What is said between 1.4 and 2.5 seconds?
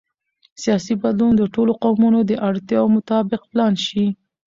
ټولو قومونو د